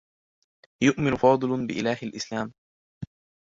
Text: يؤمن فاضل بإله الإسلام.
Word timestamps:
يؤمن 0.83 1.15
فاضل 1.15 1.67
بإله 1.67 1.97
الإسلام. 2.03 2.53